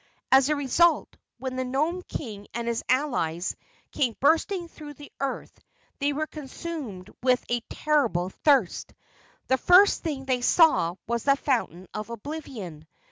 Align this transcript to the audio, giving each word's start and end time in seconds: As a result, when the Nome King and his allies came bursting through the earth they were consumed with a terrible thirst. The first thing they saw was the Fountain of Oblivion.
As 0.31 0.49
a 0.49 0.55
result, 0.55 1.15
when 1.37 1.57
the 1.57 1.63
Nome 1.63 2.01
King 2.01 2.47
and 2.55 2.67
his 2.67 2.83
allies 2.89 3.55
came 3.91 4.15
bursting 4.19 4.67
through 4.67 4.95
the 4.95 5.11
earth 5.19 5.59
they 5.99 6.11
were 6.11 6.25
consumed 6.25 7.11
with 7.21 7.45
a 7.51 7.59
terrible 7.69 8.31
thirst. 8.31 8.95
The 9.45 9.59
first 9.59 10.01
thing 10.01 10.25
they 10.25 10.41
saw 10.41 10.95
was 11.05 11.25
the 11.25 11.35
Fountain 11.35 11.87
of 11.93 12.09
Oblivion. 12.09 12.87